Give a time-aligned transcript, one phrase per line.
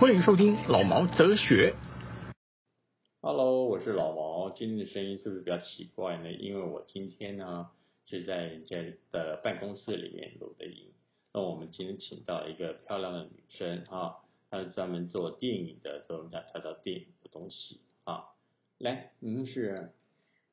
[0.00, 1.74] 欢迎收听老毛哲学。
[3.22, 4.49] Hello，我是老毛。
[4.60, 6.30] 今天的声音是不是比较奇怪呢？
[6.30, 7.70] 因为我今天呢
[8.04, 8.76] 是在人家
[9.10, 10.92] 的办公室里面录的音。
[11.32, 14.18] 那我们今天请到一个漂亮的女生啊，
[14.50, 18.34] 她是专门做电影的，所以我们讲聊聊电影的东西啊。
[18.76, 19.94] 来，您是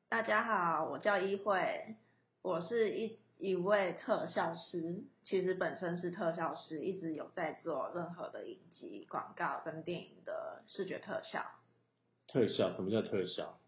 [0.08, 1.94] 大家好，我叫依慧，
[2.40, 11.44] 我是一一位特效师，其实本身是特效师，一直有在做任何的影集、广告跟电影的视觉特效。
[12.26, 13.60] 特效，什么叫特效？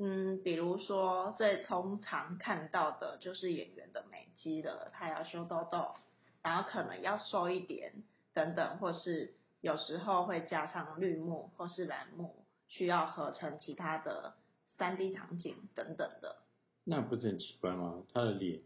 [0.00, 5.94] 嗯，比如说最通常看到的就是演员的美肌了，他要修痘痘，
[6.42, 7.92] 然后可能要瘦一点
[8.32, 14.34] 等等，或是有时候会加上绿幕或是蓝幕，需要合成其他的
[14.76, 16.36] 三 D 场景等等的。
[16.84, 18.04] 那不是很奇怪吗？
[18.14, 18.60] 他的脸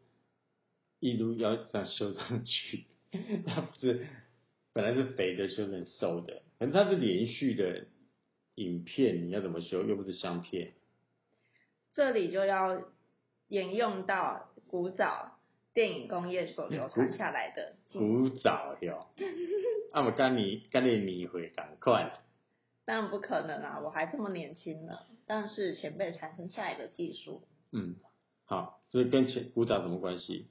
[1.00, 2.84] 一路要这样修上去，
[3.46, 4.06] 她不是
[4.74, 7.86] 本来是肥的，修成瘦的，可是她是连续的
[8.56, 9.82] 影片，你要怎么修？
[9.82, 10.74] 又不是相片。
[11.92, 12.82] 这里就要
[13.48, 15.38] 沿用到古早
[15.74, 19.06] 电影工业所流传下来的技古早哟，
[19.92, 22.20] 那么干你干你你会赶快，
[22.84, 24.98] 当然不可能啊，我还这么年轻呢。
[25.26, 27.96] 但是前辈产生下来的技术，嗯，
[28.44, 30.48] 好，所以跟前古早什么关系？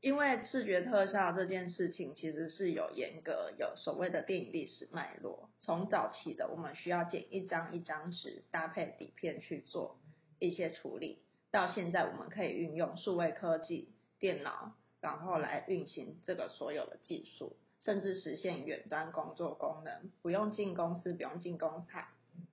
[0.00, 5.50] 因为视觉特效这件事情其实是有严格有所谓的电影历史脉络。
[5.60, 9.98] 从早期的我们需要剪一张一张纸搭配底片去做
[10.38, 14.72] 一些处理，到现在我们可以运用数位科技、电脑，
[15.02, 22.06] 然后来运行这个所有的技术，甚至实现远端工作功能，不用进公司，不用进工厂，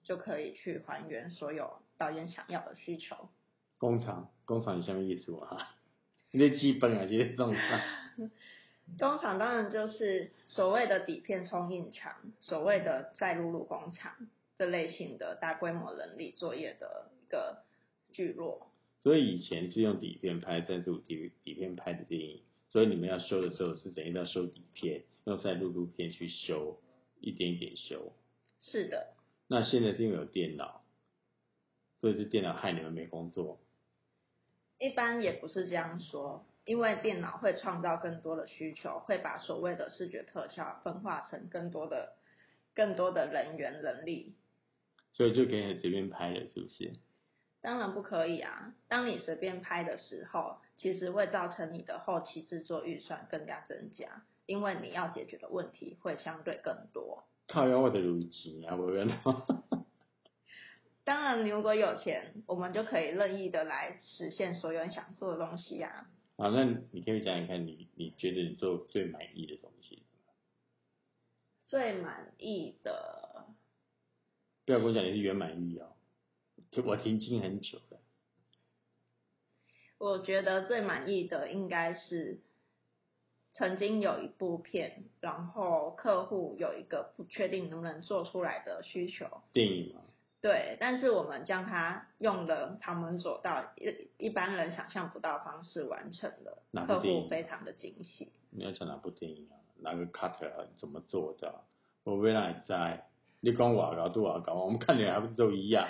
[0.03, 3.29] 就可以去还原所有导演想要的需求。
[3.77, 5.76] 工厂，工厂下面意思啊？
[6.31, 7.83] 你的基本啊，这些状态。
[8.97, 14.13] 工厂当然就是所谓的底片冲印厂，所谓的再录入工厂
[14.57, 17.63] 这类型的大规模人力作业的一个
[18.11, 18.71] 聚落。
[19.03, 26.79] 所以以前是用底片拍三十五底底片拍的电影，所以你们要修的时候是等于要修底片，用再录入片去修，
[27.19, 28.13] 一点一点修。
[28.59, 29.13] 是的，
[29.47, 30.81] 那现在是因为有电脑，
[32.01, 33.59] 所以是电脑害你们没工作。
[34.79, 42.13] 一般也不是这样说，因为电脑会创造更多的需求，会把所谓的视觉特效分化成更多的、
[42.75, 44.35] 更多的人员人力。
[45.13, 46.93] 所以就给你随便拍了，是不是？
[47.59, 48.71] 当然不可以啊！
[48.87, 57.23] 当你随便拍的时候，其实会造成你的后期制作预算更加增加，因为你要解决的问题会相对更多。
[57.47, 59.17] 靠腰我的如钱啊，我原来。
[61.07, 66.05] 当然，你如果有钱，我们就可以任意的来实现所有人想做的东西啊。
[66.35, 70.03] 好，那你可以讲讲看你你觉得你做最满意的东西？
[71.63, 73.45] 最满意的，
[74.65, 75.95] 不要跟我讲你是圆满意哦，
[76.71, 77.99] 就我听经很久了。
[79.99, 82.41] 我觉得最满意的应该是
[83.53, 90.01] 曾经有一部片，然后客户有一个不确定能不能做出来的需求，电影嘛，
[90.39, 98.31] 对，但是我们将它用了旁门左道，一一般人想象不到的方式完成了，客户非常的惊喜。
[98.51, 99.57] 你要讲哪部电影啊？
[99.81, 100.67] 哪个 cut 啊？
[100.79, 101.55] 怎么做的啊？
[102.03, 103.07] 我未来在，
[103.41, 105.87] 你讲我搞多少搞，我们看起来还不是都一样？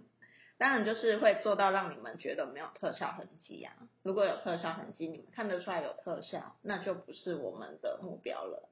[0.58, 3.74] 当然就是会做到让你们觉得没有特效痕迹啊。
[4.02, 8.68] 如果有特效痕迹，你们看得出来有特效，那就不是我们的目标了。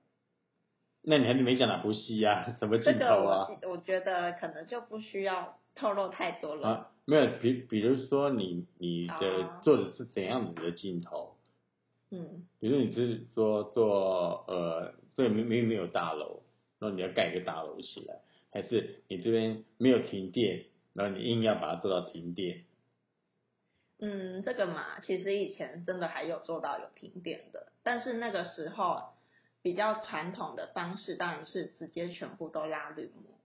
[1.06, 2.54] 那你还没讲哪部戏啊？
[2.58, 3.46] 什么这个镜头啊？
[3.62, 6.68] 我我觉得可能就不需要透露太多了。
[6.68, 11.36] 啊，没有，比比如说你你的啊做的是怎样子的镜头？
[12.10, 16.42] 嗯，比如你是说做呃，对，明明没有大楼，
[16.78, 22.64] 然后你要盖一个大楼起来，还是你这边没有停电，然后你硬要把它做到停电？
[24.00, 29.13] 嗯，这个嘛，其实以前真的还有做到有停电的，但是那个时候
[29.64, 33.38] 比较传统的方式当然是直接全部都拉绿幕，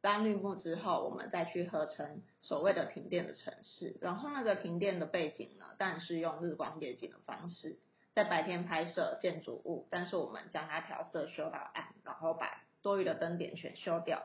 [0.00, 7.76] 拉绿幕之后，我们再去合成所谓的停电的城市，然后那个停电的背景呢，当然是用日光夜景的方式，
[8.14, 14.22] 在白天拍摄建筑物，但是我们将它调色修到暗，然后把多余的灯点全修掉，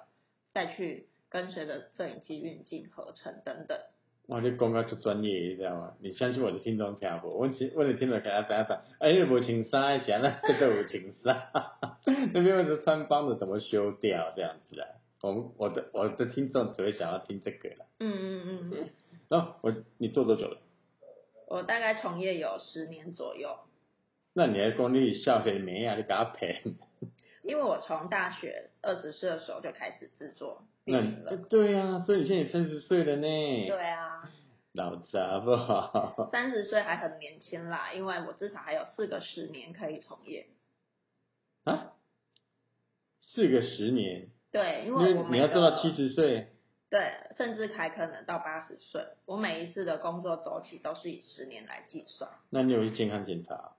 [0.53, 3.77] 再去跟随着摄影机运镜、合成等等。
[4.27, 5.94] 哇，你讲到足专业，你知道吗？
[6.01, 7.39] 你相信我的听众听无？
[7.39, 8.81] 我只我的听众给他怎样讲？
[9.00, 11.50] 哎，你无穿衫，是安那这个有穿衫，
[12.33, 14.88] 那边为什穿帮的怎么修掉这样子啊？
[15.21, 17.85] 我们我的我的听众只会想要听这个了。
[18.00, 18.89] 嗯嗯嗯，
[19.29, 20.57] 然后我你做多久了？
[21.47, 23.57] 我大概从业有十年左右，
[24.33, 25.95] 那你还讲你笑黑妹啊？
[25.95, 26.62] 你给他赔？
[27.44, 31.35] 因为我从大学二十岁的时候就开始制作那。
[31.49, 33.21] 对呀、所以你现在也三十岁了呢。
[33.67, 34.29] 对啊，
[34.73, 36.29] 老杂不好。
[36.31, 40.47] 三十岁还很年轻啦，因为我至少还有四个十年可以从业。
[41.63, 41.93] 啊？
[43.21, 46.47] 四个十年，对，因为你要做到七十岁，
[46.89, 49.05] 对，甚至还可能到八十岁。
[49.25, 52.31] 我每一次的工作周期都是以十年来计算。
[52.49, 53.73] 那你有去健康检查？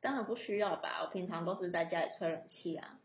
[0.00, 2.98] 当然不需要吧，我平常都是在家里吹冷气啊。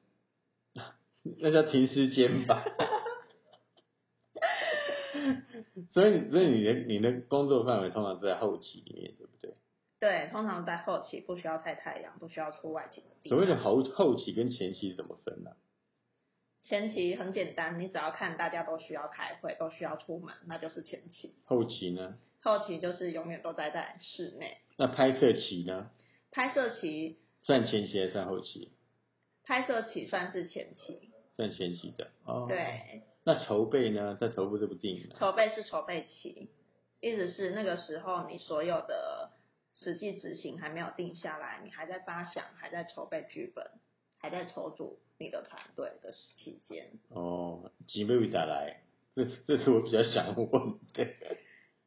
[1.24, 2.64] 那叫停尸间吧。
[5.92, 9.54] 所以，所以你的你的工作范围通常是在后期里面，对不对？
[10.00, 13.64] 对，通常在后期不需要晒太阳，不需要出外景的地所谓的方。
[13.64, 15.52] 后后期跟前期怎么分呢、
[16.62, 21.36] 前期很简单，你只要看大家都需要开会，都需要出门，那就是前期。
[21.46, 22.18] 后期呢？
[22.42, 24.58] 后期就是永远都待在室内。
[24.78, 25.90] 那拍摄期呢？
[26.32, 28.72] 拍摄期，算前期还是算后期？
[29.44, 31.09] 拍摄期算是前期，
[31.40, 32.48] 算前期的哦。。
[32.50, 34.18] 对，那筹备呢？
[34.20, 35.10] 在筹备这部电影？
[35.16, 36.50] 筹备是筹备期，
[37.00, 39.32] 意思是那个时候你所有的
[39.74, 43.66] 实际执行还没有定下来，你还在发想，还在筹备剧本，
[44.18, 46.92] 还在筹组你的团队的期间。
[47.08, 48.82] 哦，几倍未打来，
[49.16, 50.50] 这这是我比较想问
[50.94, 51.08] 的。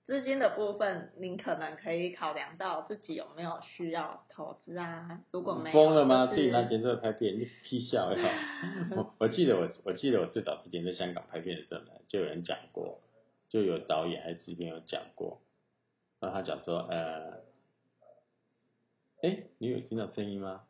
[0.04, 5.20] 资金的部分，您可能可以考量到自己有没有需要投资啊。
[5.30, 6.26] 如果没有，疯了吗？
[6.26, 8.90] 就是自己拿钱出来拍片，你批笑呀！
[8.96, 13.00] 我我记得我我记得我最早之前在香港拍片的时候呢，就有人讲过，
[13.48, 15.40] 就有导演还是制片有讲过，
[16.20, 17.40] 然后他讲说，呃，
[19.22, 20.62] 哎，你有听到声音吗？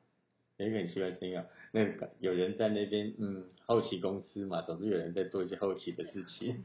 [0.58, 6.62] 有一个很奇怪的声音啊，那个有人在那边，嗯，后期公司嘛，总是有人在做一些后期的事情，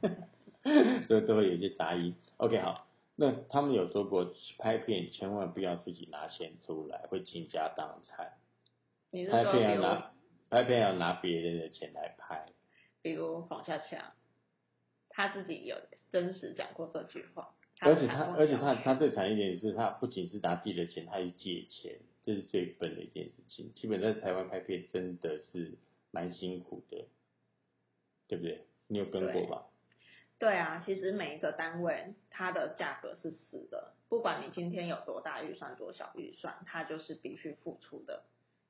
[1.07, 2.15] 所以都会有一些杂音。
[2.37, 8.25] OK，好，那他们有说过，拍片千万不要自己拿钱出来，会倾家荡产。
[8.25, 8.33] 拍
[9.11, 10.11] 你是说，片要拿
[10.49, 12.45] 拍片要拿别人的钱来拍，
[13.01, 14.13] 比如黄恰恰，
[15.09, 15.77] 他自己有
[16.11, 17.53] 真实讲过这句话。
[17.79, 23.71] 而且他而且他他最惨一点是他不仅是拿自己的钱，他还借钱，这是最笨的一件事情。
[23.75, 25.73] 基本在台湾拍片真的是
[26.09, 27.05] 蛮辛苦的，
[28.27, 28.65] 对不对？
[28.87, 29.67] 你有跟过吧？
[30.39, 38.23] 对啊，其实每一个单位它的价格是死的，不管你今天有多大预算、多小预算，它就是必须付出的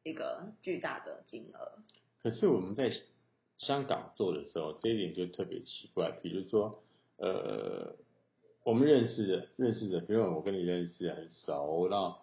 [0.03, 1.79] 一个巨大的金额。
[2.21, 2.89] 可是我们在
[3.57, 6.11] 香港做的时候，这一点就特别奇怪。
[6.21, 6.83] 比如说，
[7.17, 7.95] 呃，
[8.63, 12.17] 我们认识的认识的，比如我跟你认识很熟，那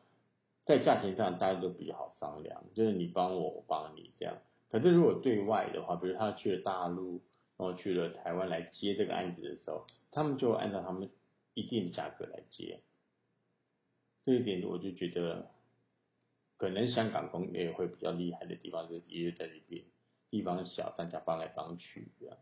[0.65, 4.39] 在价钱上大家都比较好商量，就是你帮我，我帮你这样。
[4.71, 7.21] 可是如果对外的话，比如他去了大陆，
[7.57, 11.09] 然后去了台湾来接这个案子的时候，他们就按照他们
[11.55, 12.81] 一定的价格来接。
[14.25, 15.51] 这一点我就觉得，
[16.57, 19.85] 可能香港工业会比较厉害的地方，就是也在这边，
[20.31, 22.37] 地方小，大家帮来帮去这样，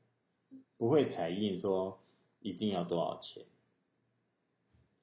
[0.77, 2.01] 不会采印说
[2.41, 3.45] 一定要多少钱。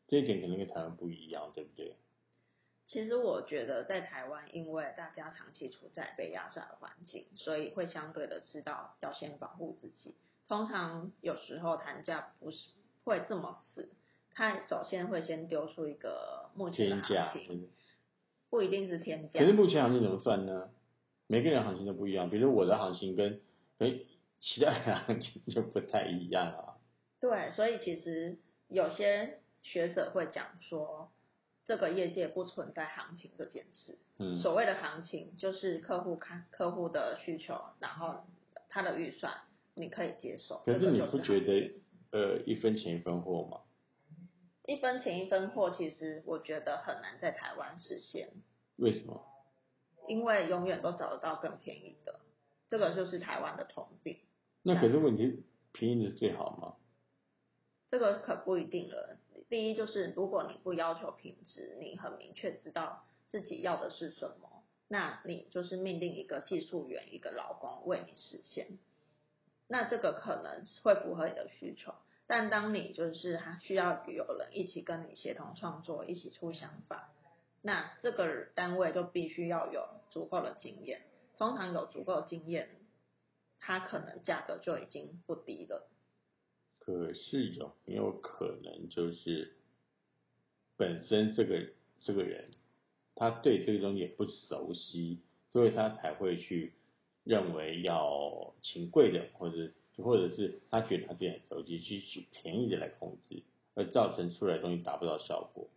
[0.07, 1.95] 这一点可能跟台湾不一样，对不对？
[2.91, 10.15] 其实我觉得在台湾，因为大家长期处在被压榨的环境，所以会相对的知道要先保护自己。
[10.47, 12.69] 通常有时候谈价不是
[13.03, 13.89] 会这么死，
[14.33, 17.69] 他首先会先丢出一个目前的行，情，
[18.49, 19.45] 不一定是天价可。
[19.45, 20.71] 是目前行情怎么算呢？
[21.27, 23.39] 每个人行情都不一样，比如我的行情跟
[23.77, 23.99] 跟
[24.39, 26.73] 其他人的行情就不太一样啊。
[27.19, 31.11] 对，所以其实有些学者会讲说，
[31.69, 33.95] 这个业界不存在行情这件事。
[34.17, 38.25] 嗯，所谓的行情就是客户看客户的需求，然后
[38.69, 39.31] 他的预算
[39.75, 40.63] 你可以接受。
[40.65, 41.79] 可是你不觉得
[42.11, 43.61] 呃一分钱一分货吗？
[44.65, 48.31] 一分钱一分货，其实我觉得很难在台湾实现，
[48.77, 49.23] 为什么？
[50.07, 52.19] 因为永远都找得到更便宜的，
[52.67, 54.17] 这个就是台湾的通病。
[54.63, 56.73] 那可是问题，便宜的最好吗？
[57.89, 59.17] 这个可不一定了。
[59.49, 68.67] 第一就是，如果你不要求品质，你很明确知道自己要的是什么，那你就是命令一个技术员、一个劳工为你实现。
[69.67, 71.93] 那这个可能会符合你的需求，
[72.27, 77.09] 但当你就是还需要有人一起跟你协同创作，一起出想法，
[77.63, 81.01] 那这个单位就必须要有足够的经验。
[81.37, 82.69] 通常有足够经验
[83.59, 85.87] 它可能价格就已经不低了。
[86.89, 89.53] 可是有没有可能就是
[90.75, 91.67] 本身这个
[92.01, 92.49] 这个人
[93.13, 95.19] 他对这个东西也不熟悉，
[95.51, 96.73] 所以他才会去
[97.23, 103.43] 认为要请贵的，或者或者是他觉得他自己很熟悉，去取便宜的来控制，
[103.75, 105.69] 而造成出来的东西达不到效果。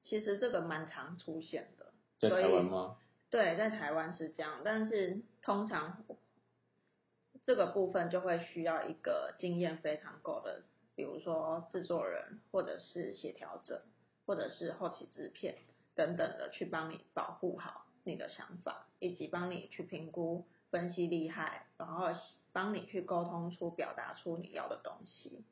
[0.00, 2.96] 其实这个蛮常出现的，在台湾吗？
[3.28, 6.02] 对，在台湾是这样，但是通常
[7.50, 10.62] 这个部分就会需要一个经验非常够的，
[10.94, 13.82] 比如说制作人，或者是协调者，
[14.24, 15.56] 或者是后期制片
[15.96, 22.06] 等等的，去帮你保护好你的想法，以及帮你去评估、分析利害，然后
[22.52, 25.42] 帮你去沟通出、表达出你要的东西。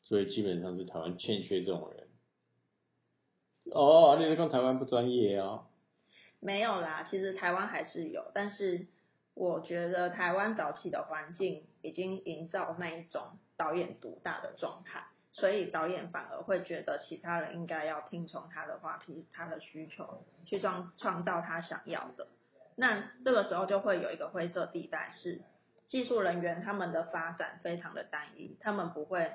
[0.00, 2.08] 所以基本上是台湾欠缺这种人。
[3.74, 5.66] 哦，你在讲台湾不专业哦。
[6.40, 8.86] 没有啦，其实台湾还是有，但是
[9.34, 22.28] 我觉得台湾早期的环境已经营造那一种导演独大的状态，所以导演反而会觉得其他人应该要听从他的话题、他的需求，去创创造他想要的。
[22.76, 25.42] 那这个时候就会有一个灰色地带，是
[25.86, 29.32] 技术人员他们的发展非常的单一，他们不会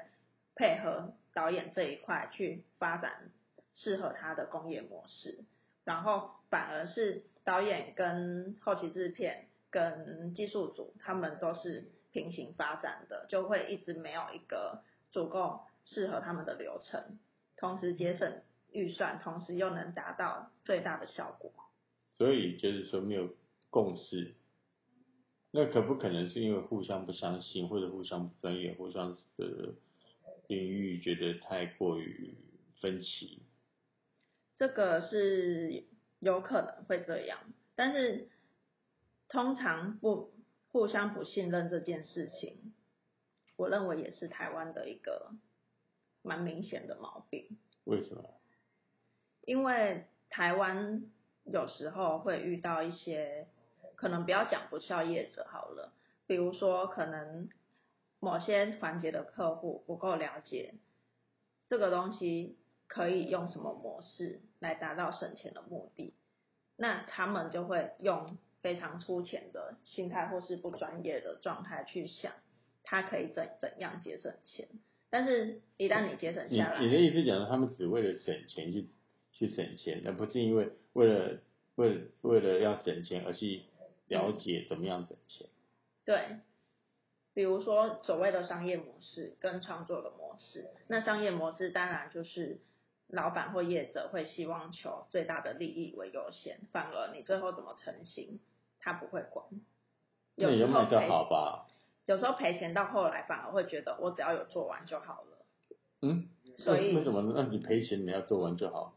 [0.56, 3.32] 配合导演这一块去发展
[3.74, 5.44] 适合他的工业模式。
[5.84, 17.20] 然后反而是导演跟后期制片跟技术组，他们都是平行发展的，就会一直没有一个足够适合他们的流程，
[17.58, 21.52] 同时节省预算，同时又能达到最大的效果。
[22.14, 23.30] 所以就是说没有
[23.70, 24.34] 共识，
[25.52, 29.74] 那可不可能是因为互相不相信，或者互相不专业，互相的
[30.48, 32.36] 领域觉得太过于
[32.82, 33.42] 分歧？
[34.58, 35.86] 这个是
[36.20, 37.40] 有可能会这样，
[37.76, 38.28] 但是
[39.30, 40.34] 通常不
[40.72, 42.74] 互相不信任这件事情，
[43.56, 45.32] 我认为也是台湾的一个
[46.22, 47.58] 蛮明显的毛病。
[47.86, 48.24] 为什么？
[49.42, 51.04] 因为台湾
[51.46, 53.48] 有时候会遇到一些，
[53.96, 55.94] 可能不要讲不孝业者好了，
[56.28, 57.50] 比如说可能
[58.20, 60.76] 某些环节的客户不够了解
[61.68, 62.58] 这个东西
[62.88, 66.14] 可以用什么模式来达到省钱的目的，
[66.82, 72.32] 那他们就会用非常粗浅的心态或是不专业的状态去想，
[72.84, 74.66] 他可以怎怎样节省钱，
[75.10, 78.88] 但是一旦你节省下来，你的意思讲说他们只为了省钱去
[79.34, 81.40] 去省钱，而不是因为为了
[81.76, 83.64] 为了为了要省钱而去
[84.08, 85.48] 了解怎么样省钱？
[86.06, 86.38] 对，
[87.34, 92.58] 比如说所谓的商业模式跟创作的模式，那商业模式当然就是
[93.10, 98.40] 老板或业者会希望求最大的利益为优先，反而你最后怎么成型，
[98.80, 99.46] 他不会管。
[100.36, 101.66] 有时候也卖得赔，好吧？
[102.06, 105.46] 有时候赔钱到后来反而会觉得我只要有做完就好了，
[106.02, 107.34] 嗯，所以为为什么呢？
[107.36, 108.96] 那你赔钱你要做完就好？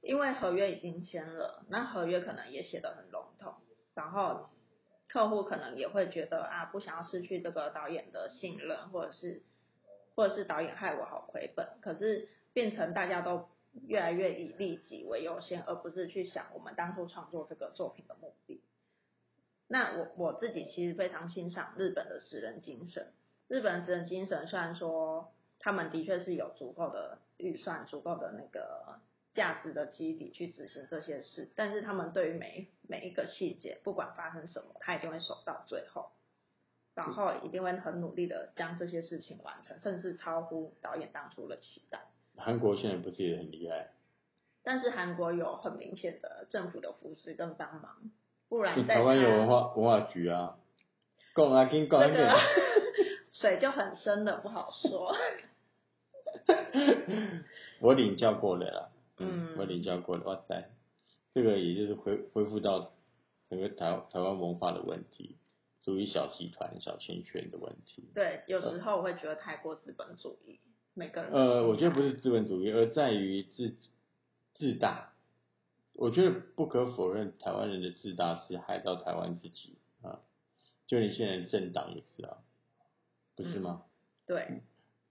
[0.00, 3.54] 因为合约已经签了，那合约可能也写得很笼统，
[3.94, 4.48] 然后
[5.08, 9.42] 客户可能也会觉得啊，不想要失去这个导演的信任，或者是
[10.14, 13.46] 或者是导演害我好亏本，可是变成大家都
[13.86, 18.60] 越来越以利己为优先，而不是去想我们当初创作这个作品的目的。
[19.68, 23.12] 那我我自己其实非常欣赏日本的职人精神，
[23.46, 28.98] 日本的职人精神虽然说他们的确是有足够的预算、足够的那个
[29.34, 36.10] 价值的基底去执行这些事，但是他们对于每每一个细节，不管发生什么，他一定会守到最后，
[36.96, 42.00] 然后一定会很努力的将这些事情完成，甚至超乎导演当初的期待。
[42.38, 43.90] 韩国现在不是也很厉害？
[44.62, 48.10] 但是韩国有很明显的政府的扶持跟帮忙，
[48.48, 50.58] 不然台湾有文化文化局啊，
[51.34, 52.34] 讲啊，跟讲一这个点。
[53.32, 55.14] 水就很深的，不好说。
[57.80, 60.70] 我领教过了啦，嗯我领教过了，哇塞，
[61.32, 62.92] 这个也就是恢恢复到
[63.48, 65.36] 整个台台湾文化的问题，
[65.84, 68.10] 属于小集团、小圈圈的问题。
[68.14, 70.58] 对，有时候我会觉得太过资本主义，
[70.98, 73.76] 每个人呃，我觉得不是资本主义，而在于自
[74.52, 75.12] 自大。
[75.94, 80.20] 我觉得不可否认，台湾人的自大是害到台湾自己啊。
[80.88, 82.38] 就你现在政党也是啊，
[83.36, 83.84] 不是吗？
[84.26, 84.62] 对，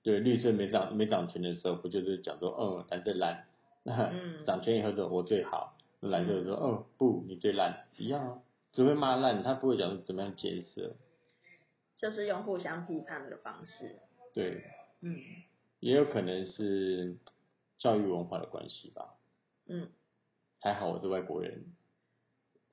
[0.03, 3.47] 对，绿色没涨没涨钱的时候，不就是讲说，嗯，蓝色烂，
[3.83, 8.41] 那嗯涨钱以后说我最好，蓝色说，嗯，不，你最烂，一样啊，
[8.73, 10.95] 只会骂烂，他不会讲怎么样建设。
[11.95, 13.99] 就是用互相批判的方式。
[14.33, 14.63] 对，
[15.01, 15.17] 嗯
[15.79, 17.17] 也有可能是
[17.77, 19.15] 教育文化的关系吧。
[19.67, 19.89] 嗯，
[20.59, 21.65] 还好我是外国人，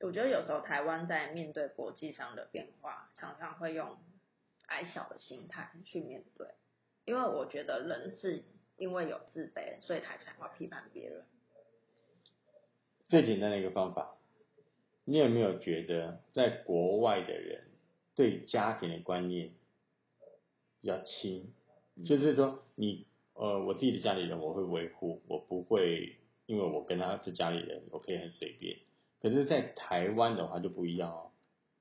[0.00, 3.96] 我觉得有时候台湾在面对国际上的变化，常常会用
[4.66, 6.48] 矮小的心态去面对，
[7.04, 8.44] 因为我觉得人是
[8.76, 11.24] 因为有自卑，所以才想要批判别人。
[13.08, 14.16] 最简单的一个方法，
[15.04, 17.64] 你有没有觉得在国外的人
[18.14, 19.52] 对家庭的观念
[20.80, 21.53] 比较轻？
[22.04, 28.78] 就是说你呃，我自己的家里人我会维护，我不会因为我跟他是家里人，我可以很随便。
[29.20, 31.30] 可是，在台湾的话就不一样哦。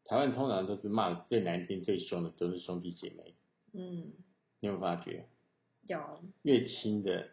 [0.05, 3.33] 台湾通常都是骂最难听、最凶的都是兄弟姐妹。
[3.73, 4.13] 嗯，
[4.59, 5.25] 你有没有发觉？
[5.85, 5.99] 有
[6.43, 7.29] 越亲的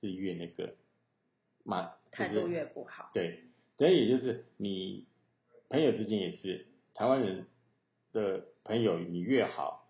[0.00, 0.74] 是越那个
[1.62, 3.10] 骂，态度越不好。
[3.14, 3.44] 对，
[3.78, 5.06] 所以也就是你
[5.68, 7.46] 朋友之间也是，台湾人
[8.12, 9.88] 的朋友你越好，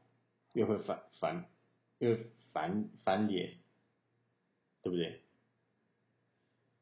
[0.53, 1.47] 越会反反
[2.05, 3.55] 越反反脸，
[4.83, 5.23] 对不对？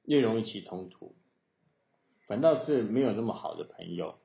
[0.04, 1.14] 越容易起冲突。
[2.26, 4.16] 反倒是没有那么好的朋友，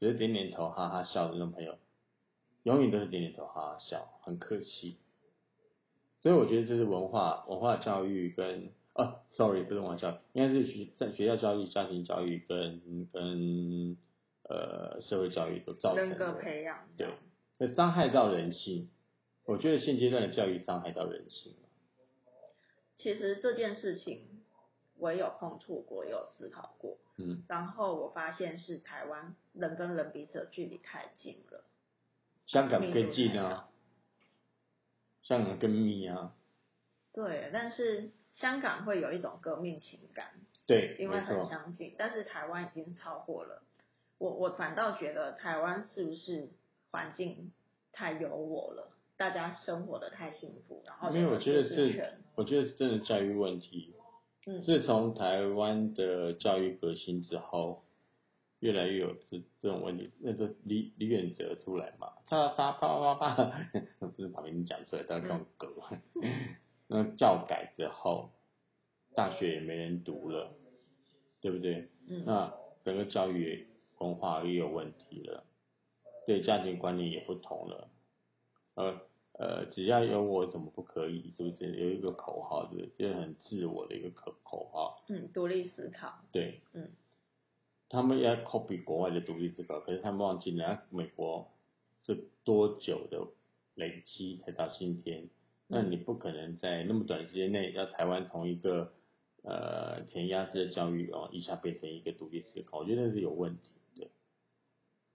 [0.00, 1.78] 只是点点头哈哈笑的那种朋友，
[2.64, 4.98] 永远都是点点头哈哈笑，很客气。
[6.22, 13.96] 所以我觉得这是文化文化教育跟哦，sorry 不是文化教育，应该是学在学校教育、家庭教育跟跟
[14.42, 16.88] 呃社会教育都造成人格的培养。
[16.96, 17.08] 对，
[17.58, 18.90] 那伤害到人性。
[19.50, 21.68] 我觉得现阶段的教育伤害到人性了。
[22.94, 24.44] 其实这件事情
[24.96, 26.98] 我有碰触过，也有思考过。
[27.16, 31.64] 嗯，然后我发现是台湾人跟人彼此的距离太近了。
[32.46, 33.68] 香港更近啊，
[35.22, 36.32] 香港更密啊，
[37.12, 41.44] 对，但是香港会有一种革命情感，对，因为很。
[41.44, 43.64] 相近，但是台湾已经超过了。
[44.18, 46.50] 我我反倒觉得台湾是不是
[46.92, 47.52] 环境
[47.90, 48.92] 太有我了？
[49.20, 53.92] 大家生活的太幸福，然后没有，我觉得是，我觉得是真的教育问题。
[54.46, 57.84] 嗯，自从台湾的教育革新之后，
[58.60, 60.10] 越来越有这这种问题。
[60.20, 63.52] 那个李李远哲出来嘛，他他啪啪啪啪，
[64.08, 65.68] 不是把名字讲出来，大家跟我隔。
[66.88, 68.30] 那教改之后，
[69.14, 70.50] 大学也没人读了，
[71.42, 71.90] 对不对？
[72.08, 72.54] 嗯那
[72.86, 73.66] 整个教育
[73.98, 75.44] 文化也有问题了，
[76.26, 77.90] 对家庭观念也不同了，
[78.76, 78.98] 呃
[79.40, 81.32] 呃，只要有我怎么不可以？
[81.34, 81.74] 是不是？
[81.74, 82.92] 有一个口号，对不对？
[82.98, 86.90] 就是很自我的一个口口号，嗯，独立思考，对，嗯，
[87.88, 91.50] 他们要 copy 国外的独立思考，可是他们忘记人家美国
[92.04, 93.28] 是多久的
[93.76, 95.30] 累积才到今天，
[95.68, 98.92] 那你不可能在那么短时间内，要台湾从一个
[99.42, 104.06] 呃填鸭式的教育哦，一下变成一个独立思考，我觉得那是有问题的。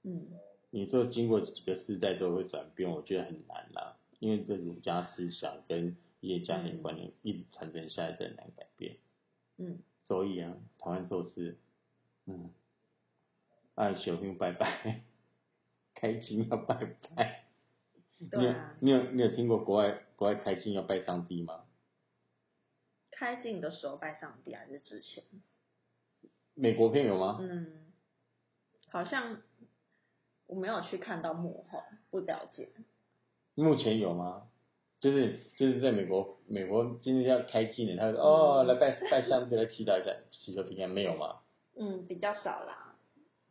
[0.02, 0.26] 嗯。
[0.72, 8.97] 你说经过几个世代都会转变，我觉得很难啦，因为这儒家思想跟一些家庭观念一直传承下来，这很难改变。
[9.58, 11.58] 嗯，所以啊，台湾做事，
[12.25, 12.51] 嗯，
[13.75, 15.01] 爱小心拜拜，
[15.93, 17.45] 开心要拜拜。
[18.17, 21.65] 你有对啊，你有你有听过国外国外开心要拜上帝吗？
[23.12, 25.23] 开镜的时候拜上帝还是之前？
[26.54, 27.38] 美国片有吗？
[27.41, 27.93] 嗯，
[28.89, 29.41] 好像
[30.47, 32.69] 我没有去看到幕后，不了解。
[33.63, 34.44] 目前有吗？
[35.00, 41.41] 就是就是在美国，美国今天要开机呢，他说哦来拜拜上帝来祈祷一下，祈求平安，没有吗？
[41.76, 42.96] 嗯，比较少啦。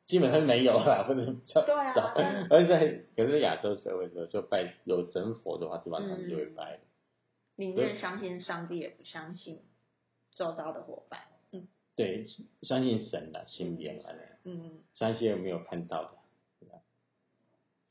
[0.07, 1.93] 基本上没有啦，不能叫对啊
[2.51, 6.81] 而且在可是亚洲社会的时候，就拜有真佛的话，基本上他们就会拜。
[7.57, 9.61] 宁愿相信上帝，也不相信
[10.35, 11.21] 周遭的伙伴。
[11.53, 12.27] 嗯对，
[12.62, 14.11] 相信神的，信念啊，
[14.43, 16.11] 嗯，相信有没有看到的，
[16.59, 16.75] 对吧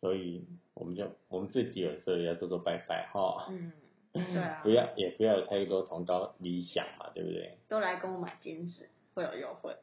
[0.02, 3.72] 所以我们就我们自己有时候也要做做拜拜哈，嗯，
[4.14, 7.58] 对啊不要也不要有太多崇高理想嘛，对不对？
[7.68, 9.76] 都来跟我买金子，会有优惠。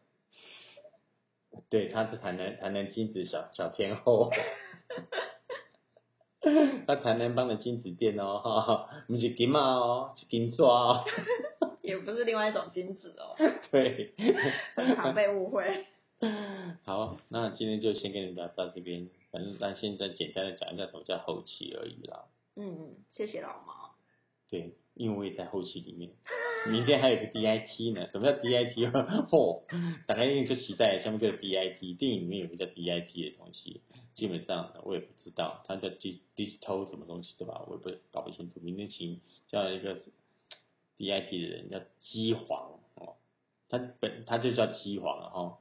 [1.68, 4.30] 对，他是台南台南金子小小天后，
[6.86, 11.04] 他台南帮的金子店哦，哈，不是金嘛哦，是金刷哦，
[11.82, 13.36] 也不是另外一种金子哦，
[13.70, 14.12] 对。
[14.76, 15.86] 很常被误会。
[16.84, 22.26] 好，那今天就先跟你聊到这边，反正咱现在简单的讲一下什么叫后期而已啦。
[22.56, 23.94] 嗯，谢谢老毛。
[24.48, 26.10] 对，因为我也在后期里面，
[26.68, 28.08] 明天还有个 DIT 呢。
[28.10, 28.90] 什么叫 DIT？
[29.28, 29.62] 嚯、
[30.08, 33.80] 打开一定就期待下面这个 DIT，电影里面有个叫 DIT 的东西，
[34.16, 37.64] 基本上我也不知道，它叫 D digital 什么东西对吧？
[37.68, 38.58] 我也不搞不清楚。
[38.60, 40.00] 明天请叫一个
[40.98, 43.14] DIT 的人叫鸡黄哦，
[43.68, 45.58] 他本他就叫鸡黄了哈，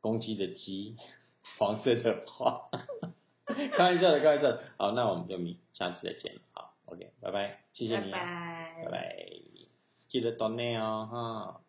[0.00, 0.96] 公鸡的鸡，
[1.58, 2.68] 黄色的花。
[3.76, 4.62] 开玩笑的，开玩笑的。
[4.76, 6.34] 好，那我们就明下次再见。
[6.52, 9.26] 好，OK，拜拜，谢谢你啊，拜拜拜，
[10.08, 11.65] 记得 donate 哦，哈。